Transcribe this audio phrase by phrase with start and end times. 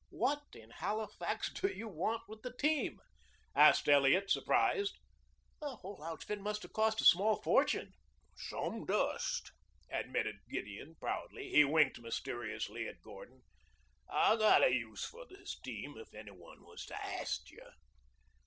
[0.09, 3.01] "What in Halifax do you want with the team?"
[3.53, 4.97] asked Elliot, surprised.
[5.59, 7.93] "The whole outfit must have cost a small fortune."
[8.35, 9.51] "Some dust,"
[9.91, 11.49] admitted Gideon proudly.
[11.49, 13.43] He winked mysteriously at Gordon.
[14.09, 17.67] "I got a use for this team, if any one was to ask you."